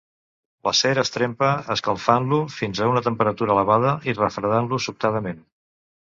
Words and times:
L'acer 0.67 0.93
es 1.01 1.11
trempa 1.17 1.49
escalfant-lo 1.75 2.39
fins 2.55 2.81
a 2.81 2.89
una 2.93 3.05
temperatura 3.09 3.59
elevada 3.59 3.93
i 4.11 4.19
refredant-lo 4.23 4.83
sobtadament. 4.89 5.47